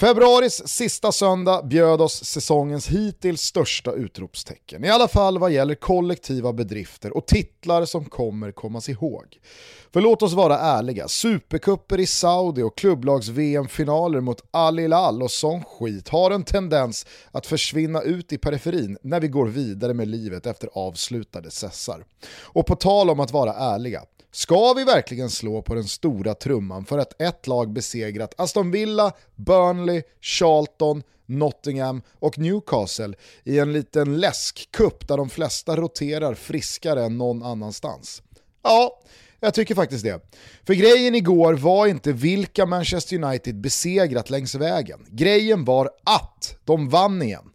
Februaris 0.00 0.68
sista 0.68 1.12
söndag 1.12 1.62
bjöd 1.62 2.00
oss 2.00 2.24
säsongens 2.24 2.88
hittills 2.88 3.40
största 3.40 3.92
utropstecken. 3.92 4.84
I 4.84 4.90
alla 4.90 5.08
fall 5.08 5.38
vad 5.38 5.52
gäller 5.52 5.74
kollektiva 5.74 6.52
bedrifter 6.52 7.16
och 7.16 7.26
titlar 7.26 7.84
som 7.84 8.04
kommer 8.04 8.52
kommas 8.52 8.88
ihåg. 8.88 9.38
För 9.92 10.00
låt 10.00 10.22
oss 10.22 10.32
vara 10.32 10.58
ärliga, 10.58 11.08
superkupper 11.08 12.00
i 12.00 12.06
Saudi 12.06 12.62
och 12.62 12.78
klubblags-VM-finaler 12.78 14.20
mot 14.20 14.44
Al 14.50 14.78
Hilal 14.78 15.22
och 15.22 15.30
sån 15.30 15.64
skit 15.64 16.08
har 16.08 16.30
en 16.30 16.44
tendens 16.44 17.06
att 17.30 17.46
försvinna 17.46 18.02
ut 18.02 18.32
i 18.32 18.38
periferin 18.38 18.98
när 19.02 19.20
vi 19.20 19.28
går 19.28 19.46
vidare 19.46 19.94
med 19.94 20.08
livet 20.08 20.46
efter 20.46 20.68
avslutade 20.72 21.50
sessar. 21.50 22.04
Och 22.42 22.66
på 22.66 22.76
tal 22.76 23.10
om 23.10 23.20
att 23.20 23.32
vara 23.32 23.54
ärliga, 23.54 24.02
Ska 24.32 24.72
vi 24.72 24.84
verkligen 24.84 25.30
slå 25.30 25.62
på 25.62 25.74
den 25.74 25.84
stora 25.84 26.34
trumman 26.34 26.84
för 26.84 26.98
att 26.98 27.22
ett 27.22 27.46
lag 27.46 27.72
besegrat 27.72 28.34
Aston 28.38 28.70
Villa, 28.70 29.12
Burnley, 29.34 30.02
Charlton, 30.20 31.02
Nottingham 31.26 32.02
och 32.18 32.38
Newcastle 32.38 33.14
i 33.44 33.58
en 33.58 33.72
liten 33.72 34.20
läskkupp 34.20 35.08
där 35.08 35.16
de 35.16 35.30
flesta 35.30 35.76
roterar 35.76 36.34
friskare 36.34 37.04
än 37.04 37.18
någon 37.18 37.42
annanstans? 37.42 38.22
Ja, 38.62 39.00
jag 39.40 39.54
tycker 39.54 39.74
faktiskt 39.74 40.04
det. 40.04 40.20
För 40.66 40.74
grejen 40.74 41.14
igår 41.14 41.54
var 41.54 41.86
inte 41.86 42.12
vilka 42.12 42.66
Manchester 42.66 43.24
United 43.24 43.60
besegrat 43.60 44.30
längs 44.30 44.54
vägen. 44.54 45.06
Grejen 45.10 45.64
var 45.64 45.90
att 46.04 46.56
de 46.64 46.88
vann 46.88 47.22
igen. 47.22 47.50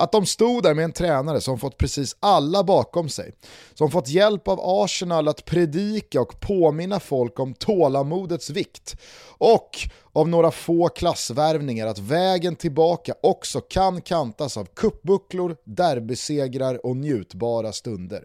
Att 0.00 0.12
de 0.12 0.26
stod 0.26 0.62
där 0.62 0.74
med 0.74 0.84
en 0.84 0.92
tränare 0.92 1.40
som 1.40 1.58
fått 1.58 1.78
precis 1.78 2.16
alla 2.20 2.64
bakom 2.64 3.08
sig, 3.08 3.32
som 3.74 3.90
fått 3.90 4.08
hjälp 4.08 4.48
av 4.48 4.60
Arsenal 4.62 5.28
att 5.28 5.44
predika 5.44 6.20
och 6.20 6.40
påminna 6.40 7.00
folk 7.00 7.40
om 7.40 7.54
tålamodets 7.54 8.50
vikt 8.50 8.96
och 9.38 9.70
av 10.12 10.28
några 10.28 10.50
få 10.50 10.88
klassvärvningar 10.88 11.86
att 11.86 11.98
vägen 11.98 12.56
tillbaka 12.56 13.14
också 13.22 13.60
kan 13.60 14.00
kantas 14.00 14.56
av 14.56 14.64
kuppbucklor, 14.64 15.56
derbysegrar 15.64 16.86
och 16.86 16.96
njutbara 16.96 17.72
stunder. 17.72 18.24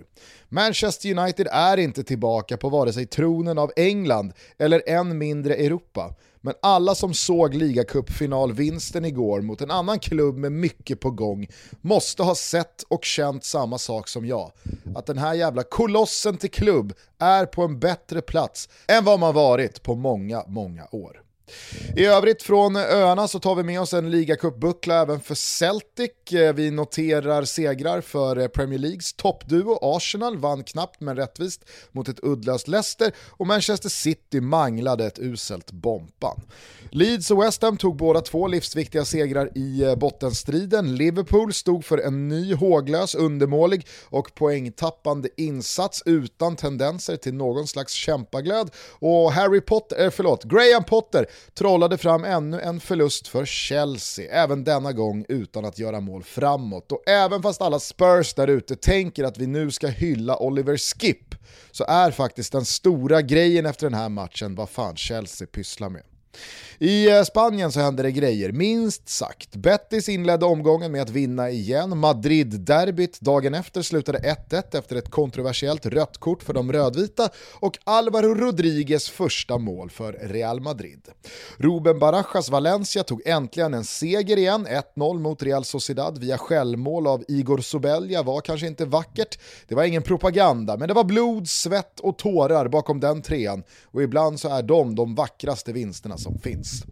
Manchester 0.50 1.19
United 1.19 1.47
är 1.52 1.78
inte 1.78 2.03
tillbaka 2.03 2.57
på 2.57 2.69
vare 2.69 2.94
sig 2.94 3.06
tronen 3.06 3.57
av 3.57 3.72
England 3.75 4.34
eller 4.57 4.90
än 4.90 5.18
mindre 5.18 5.56
Europa. 5.56 6.16
Men 6.46 6.53
alla 6.62 6.96
som 6.96 7.13
såg 7.13 7.53
ligacupfinalvinsten 7.53 9.06
igår 9.06 9.42
mot 9.42 9.62
en 9.62 9.72
annan 9.72 10.00
klubb 10.00 10.38
med 10.38 10.52
mycket 10.52 11.00
på 11.00 11.12
gång 11.12 11.47
måste 11.81 12.24
ha 12.24 12.36
sett 12.36 12.84
och 12.88 13.06
känt 13.06 13.44
samma 13.44 13.78
sak 13.78 14.08
som 14.08 14.26
jag. 14.26 14.52
Att 14.96 15.06
den 15.06 15.18
här 15.18 15.34
jävla 15.34 15.64
kolossen 15.64 16.38
till 16.38 16.52
klubb 16.52 16.94
är 17.20 17.46
på 17.46 17.64
en 17.64 17.80
bättre 17.80 18.22
plats 18.22 18.70
än 18.88 19.03
vad 19.06 19.20
man 19.20 19.34
varit 19.34 19.84
på 19.84 19.96
många, 19.96 20.44
många 20.48 20.88
år. 20.92 21.25
I 21.95 22.06
övrigt 22.06 22.44
från 22.44 22.75
öarna 22.75 23.28
så 23.28 23.39
tar 23.39 23.56
vi 23.56 23.63
med 23.63 23.81
oss 23.81 23.94
en 23.94 24.11
ligacupbuckla 24.11 25.01
även 25.01 25.19
för 25.19 25.35
Celtic. 25.35 26.11
Eh, 26.33 26.53
vi 26.53 26.72
noterar 26.72 27.44
segrar 27.44 28.01
för 28.01 28.38
eh, 28.38 28.47
Premier 28.47 28.79
Leagues 28.79 29.13
toppduo 29.13 29.79
Arsenal, 29.81 30.38
vann 30.38 30.63
knappt 30.63 31.01
men 31.01 31.16
rättvist 31.16 31.66
mot 31.91 32.09
ett 32.09 32.23
uddlöst 32.23 32.67
Leicester 32.67 33.11
och 33.29 33.47
Manchester 33.47 33.89
City 33.89 34.41
manglade 34.41 35.06
ett 35.06 35.19
uselt 35.19 35.72
Bompan. 35.72 36.41
Leeds 36.91 37.31
och 37.31 37.44
West 37.44 37.62
Ham 37.62 37.77
tog 37.77 37.95
båda 37.95 38.22
två 38.22 38.47
livsviktiga 38.47 39.06
segrar 39.06 39.50
i 39.57 39.83
eh, 39.83 39.95
bottenstriden. 39.95 40.95
Liverpool 40.95 41.53
stod 41.53 41.85
för 41.85 41.97
en 41.97 42.27
ny 42.27 42.53
håglös, 42.53 43.16
undermålig 43.16 43.88
och 44.03 44.35
poängtappande 44.35 45.29
insats 45.38 46.03
utan 46.06 46.56
tendenser 46.56 47.16
till 47.16 47.33
någon 47.33 47.67
slags 47.67 47.94
kämpaglöd 47.94 48.69
och 49.00 49.31
Harry 49.31 49.62
Potter, 49.62 50.06
äh, 50.06 50.12
förlåt, 50.12 50.44
Graham 50.44 50.83
Potter 50.83 51.25
trollade 51.53 51.97
fram 51.97 52.23
ännu 52.23 52.62
en 52.62 52.79
förlust 52.79 53.28
för 53.28 53.46
Chelsea, 53.46 54.44
även 54.44 54.63
denna 54.63 54.94
gång 54.94 55.25
utan 55.29 55.66
att 55.66 55.79
göra 55.79 56.00
mål 56.00 56.23
framåt. 56.23 56.91
Och 56.91 57.09
även 57.09 57.41
fast 57.41 57.62
alla 57.62 57.79
Spurs 57.79 58.34
där 58.34 58.47
ute 58.47 58.75
tänker 58.75 59.23
att 59.23 59.38
vi 59.38 59.47
nu 59.47 59.72
ska 59.72 59.88
hylla 59.88 60.38
Oliver 60.38 60.78
Skip, 60.78 61.35
så 61.72 61.85
är 61.88 62.12
faktiskt 62.12 62.51
den 62.51 62.66
stora 62.66 63.22
grejen 63.22 63.66
efter 63.66 63.90
den 63.90 64.00
här 64.00 64.09
matchen 64.09 64.56
vad 64.56 64.69
fan 64.69 64.95
Chelsea 64.95 65.47
pysslar 65.47 65.90
med. 65.90 66.03
I 66.79 67.09
eh, 67.09 67.23
Spanien 67.23 67.72
så 67.72 67.79
hände 67.79 68.03
det 68.03 68.12
grejer, 68.12 68.51
minst 68.51 69.09
sagt. 69.09 69.56
Betis 69.56 70.09
inledde 70.09 70.46
omgången 70.46 70.91
med 70.91 71.01
att 71.01 71.09
vinna 71.09 71.50
igen. 71.50 71.97
Madrid-derbyt 71.97 73.19
dagen 73.19 73.53
efter 73.53 73.81
slutade 73.81 74.19
1-1 74.50 74.78
efter 74.78 74.95
ett 74.95 75.12
kontroversiellt 75.12 75.85
rött 75.85 76.18
kort 76.18 76.44
för 76.44 76.53
de 76.53 76.72
rödvita 76.72 77.29
och 77.53 77.78
Alvaro 77.84 78.35
Rodriguez 78.35 79.09
första 79.09 79.57
mål 79.57 79.90
för 79.90 80.13
Real 80.13 80.62
Madrid. 80.62 81.07
Ruben 81.57 82.00
Barajas 82.00 82.50
Valencia 82.50 83.03
tog 83.03 83.22
äntligen 83.25 83.74
en 83.74 83.85
seger 83.85 84.38
igen. 84.38 84.68
1-0 84.95 85.19
mot 85.19 85.44
Real 85.44 85.66
Sociedad 85.66 86.18
via 86.18 86.38
självmål 86.38 87.07
av 87.07 87.24
Igor 87.28 87.57
Sobelja 87.57 88.24
var 88.24 88.41
kanske 88.41 88.68
inte 88.68 88.85
vackert. 88.85 89.40
Det 89.68 89.75
var 89.75 89.84
ingen 89.84 90.03
propaganda, 90.03 90.78
men 90.78 90.88
det 90.88 90.94
var 90.94 91.03
blod, 91.03 91.50
svett 91.50 92.00
och 92.00 92.18
tårar 92.18 92.68
bakom 92.68 93.00
den 93.00 93.22
trean 93.22 93.63
och 93.84 94.03
ibland 94.03 94.40
så 94.40 94.50
är 94.50 94.63
de 94.63 94.95
de 94.95 95.16
vackraste 95.16 95.74
vinsterna 95.74 96.18
som 96.25 96.40
finns. 96.40 96.84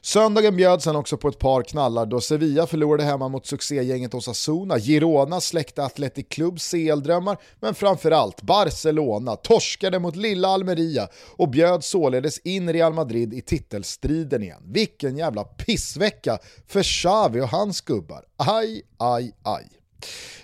Söndagen 0.00 0.56
bjöd 0.56 0.82
sen 0.82 0.96
också 0.96 1.16
på 1.16 1.28
ett 1.28 1.38
par 1.38 1.62
knallar 1.62 2.06
då 2.06 2.20
Sevilla 2.20 2.66
förlorade 2.66 3.02
hemma 3.02 3.28
mot 3.28 3.46
succégänget 3.46 4.14
Osasuna, 4.14 4.78
Girona 4.78 5.40
släckte 5.40 5.84
Athletic 5.84 6.26
Clubs 6.28 6.70
CL-drömmar, 6.70 7.36
men 7.60 7.74
framförallt 7.74 8.42
Barcelona 8.42 9.36
torskade 9.36 9.98
mot 9.98 10.16
lilla 10.16 10.48
Almeria 10.48 11.08
och 11.36 11.48
bjöd 11.48 11.84
således 11.84 12.38
in 12.38 12.72
Real 12.72 12.92
Madrid 12.92 13.34
i 13.34 13.42
titelstriden 13.42 14.42
igen. 14.42 14.62
Vilken 14.64 15.16
jävla 15.16 15.44
pissvecka 15.44 16.38
för 16.66 16.82
Xavi 16.82 17.40
och 17.40 17.48
hans 17.48 17.80
gubbar. 17.80 18.24
Aj, 18.36 18.82
aj, 18.98 19.32
aj. 19.42 19.66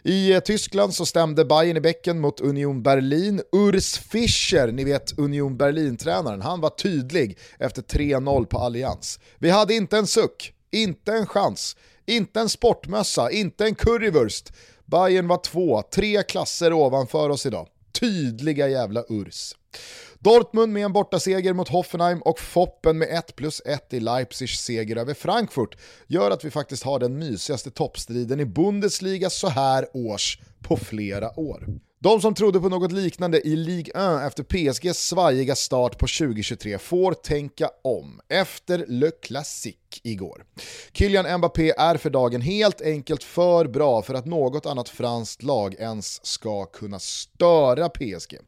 I 0.02 0.32
eh, 0.32 0.40
Tyskland 0.40 0.94
så 0.94 1.06
stämde 1.06 1.44
Bayern 1.44 1.76
i 1.76 1.80
bäcken 1.80 2.20
mot 2.20 2.40
Union 2.40 2.82
Berlin. 2.82 3.42
Urs 3.52 3.98
Fischer, 3.98 4.72
ni 4.72 4.84
vet 4.84 5.18
Union 5.18 5.56
Berlin-tränaren, 5.56 6.42
han 6.42 6.60
var 6.60 6.70
tydlig 6.70 7.38
efter 7.58 7.82
3-0 7.82 8.46
på 8.46 8.58
Allians. 8.58 9.20
Vi 9.38 9.50
hade 9.50 9.74
inte 9.74 9.98
en 9.98 10.06
suck, 10.06 10.52
inte 10.70 11.12
en 11.12 11.26
chans, 11.26 11.76
inte 12.06 12.40
en 12.40 12.48
sportmössa, 12.48 13.30
inte 13.30 13.64
en 13.64 13.74
currywurst. 13.74 14.52
Bayern 14.84 15.28
var 15.28 15.44
två, 15.44 15.82
tre 15.82 16.22
klasser 16.22 16.72
ovanför 16.72 17.30
oss 17.30 17.46
idag. 17.46 17.68
Tydliga 18.00 18.68
jävla 18.68 19.04
Urs. 19.08 19.54
Dortmund 20.24 20.72
med 20.72 20.84
en 20.84 20.92
bortaseger 20.92 21.52
mot 21.52 21.68
Hoffenheim 21.68 22.22
och 22.22 22.40
Foppen 22.40 22.98
med 22.98 23.08
1 23.18 23.36
plus 23.36 23.62
1 23.64 23.92
i 23.92 24.00
Leipzigs 24.00 24.60
seger 24.60 24.96
över 24.96 25.14
Frankfurt 25.14 25.78
gör 26.06 26.30
att 26.30 26.44
vi 26.44 26.50
faktiskt 26.50 26.82
har 26.82 26.98
den 26.98 27.18
mysigaste 27.18 27.70
toppstriden 27.70 28.40
i 28.40 28.44
Bundesliga 28.44 29.30
så 29.30 29.48
här 29.48 29.86
års 29.96 30.38
på 30.60 30.76
flera 30.76 31.40
år. 31.40 31.66
De 32.02 32.20
som 32.20 32.34
trodde 32.34 32.60
på 32.60 32.68
något 32.68 32.92
liknande 32.92 33.40
i 33.40 33.56
Ligue 33.56 33.92
1 34.18 34.26
efter 34.26 34.42
PSGs 34.42 34.98
svajiga 34.98 35.54
start 35.54 35.98
på 35.98 36.06
2023 36.06 36.78
får 36.78 37.14
tänka 37.14 37.70
om 37.82 38.20
efter 38.28 38.84
Le 38.88 39.10
Classique 39.10 40.00
igår. 40.02 40.44
Kylian 40.92 41.38
Mbappé 41.38 41.72
är 41.78 41.96
för 41.96 42.10
dagen 42.10 42.40
helt 42.40 42.80
enkelt 42.80 43.24
för 43.24 43.66
bra 43.66 44.02
för 44.02 44.14
att 44.14 44.26
något 44.26 44.66
annat 44.66 44.88
franskt 44.88 45.42
lag 45.42 45.74
ens 45.74 46.26
ska 46.26 46.64
kunna 46.64 46.98
störa 46.98 47.88
PSG. 47.88 48.38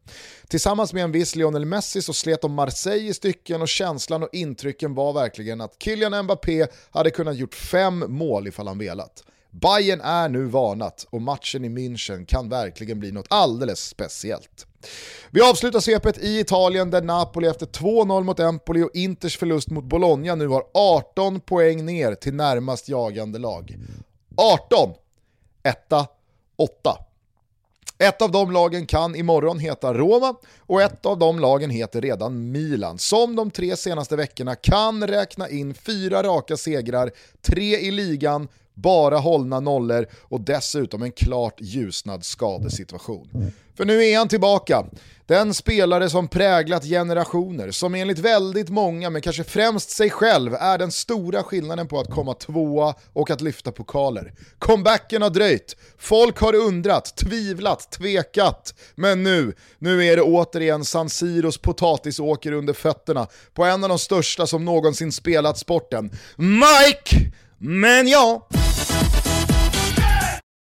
Tillsammans 0.48 0.92
med 0.92 1.04
en 1.04 1.12
viss 1.12 1.36
Lionel 1.36 1.64
Messi 1.64 2.02
så 2.02 2.12
slet 2.12 2.42
de 2.42 2.54
Marseille 2.54 3.08
i 3.08 3.14
stycken 3.14 3.62
och 3.62 3.68
känslan 3.68 4.22
och 4.22 4.28
intrycken 4.32 4.94
var 4.94 5.12
verkligen 5.12 5.60
att 5.60 5.82
Kylian 5.82 6.24
Mbappé 6.24 6.66
hade 6.90 7.10
kunnat 7.10 7.36
gjort 7.36 7.54
fem 7.54 8.04
mål 8.08 8.46
ifall 8.46 8.68
han 8.68 8.78
velat. 8.78 9.24
Bayern 9.60 10.00
är 10.00 10.28
nu 10.28 10.44
varnat 10.44 11.06
och 11.10 11.22
matchen 11.22 11.64
i 11.64 11.68
München 11.68 12.26
kan 12.26 12.48
verkligen 12.48 13.00
bli 13.00 13.12
något 13.12 13.26
alldeles 13.30 13.88
speciellt. 13.88 14.66
Vi 15.30 15.40
avslutar 15.40 15.80
svepet 15.80 16.18
i 16.18 16.38
Italien 16.40 16.90
där 16.90 17.02
Napoli 17.02 17.48
efter 17.48 17.66
2-0 17.66 18.24
mot 18.24 18.40
Empoli 18.40 18.82
och 18.82 18.90
Inters 18.94 19.38
förlust 19.38 19.70
mot 19.70 19.84
Bologna 19.84 20.34
nu 20.34 20.48
har 20.48 20.64
18 20.74 21.40
poäng 21.40 21.84
ner 21.84 22.14
till 22.14 22.34
närmast 22.34 22.88
jagande 22.88 23.38
lag. 23.38 23.76
18! 24.36 24.90
Etta, 25.62 26.06
8. 26.56 26.98
Ett 27.98 28.22
av 28.22 28.30
de 28.30 28.50
lagen 28.50 28.86
kan 28.86 29.16
imorgon 29.16 29.58
heta 29.58 29.94
Roma 29.94 30.34
och 30.58 30.82
ett 30.82 31.06
av 31.06 31.18
de 31.18 31.38
lagen 31.38 31.70
heter 31.70 32.00
redan 32.00 32.52
Milan 32.52 32.98
som 32.98 33.36
de 33.36 33.50
tre 33.50 33.76
senaste 33.76 34.16
veckorna 34.16 34.54
kan 34.54 35.06
räkna 35.06 35.48
in 35.48 35.74
fyra 35.74 36.22
raka 36.22 36.56
segrar, 36.56 37.10
tre 37.42 37.78
i 37.78 37.90
ligan, 37.90 38.48
bara 38.74 39.18
hållna 39.18 39.60
nollor 39.60 40.06
och 40.22 40.40
dessutom 40.40 41.02
en 41.02 41.12
klart 41.12 41.60
ljusnad 41.60 42.24
skadesituation. 42.24 43.52
För 43.76 43.84
nu 43.84 44.04
är 44.04 44.18
han 44.18 44.28
tillbaka. 44.28 44.86
Den 45.26 45.54
spelare 45.54 46.10
som 46.10 46.28
präglat 46.28 46.84
generationer, 46.84 47.70
som 47.70 47.94
enligt 47.94 48.18
väldigt 48.18 48.68
många, 48.68 49.10
men 49.10 49.22
kanske 49.22 49.44
främst 49.44 49.90
sig 49.90 50.10
själv, 50.10 50.54
är 50.54 50.78
den 50.78 50.92
stora 50.92 51.42
skillnaden 51.42 51.88
på 51.88 52.00
att 52.00 52.10
komma 52.10 52.34
tvåa 52.34 52.94
och 53.12 53.30
att 53.30 53.40
lyfta 53.40 53.72
pokaler. 53.72 54.32
Comebacken 54.58 55.22
har 55.22 55.30
dröjt, 55.30 55.76
folk 55.98 56.38
har 56.38 56.54
undrat, 56.54 57.16
tvivlat, 57.16 57.90
tvekat, 57.90 58.74
men 58.94 59.22
nu, 59.22 59.54
nu 59.78 60.04
är 60.04 60.16
det 60.16 60.22
återigen 60.22 60.84
San 60.84 61.10
Siros 61.10 61.58
potatisåker 61.58 62.52
under 62.52 62.72
fötterna 62.72 63.26
på 63.54 63.64
en 63.64 63.82
av 63.84 63.88
de 63.88 63.98
största 63.98 64.46
som 64.46 64.64
någonsin 64.64 65.12
spelat 65.12 65.58
sporten. 65.58 66.10
Mike! 66.36 67.32
Men 67.66 68.06
ja... 68.06 68.46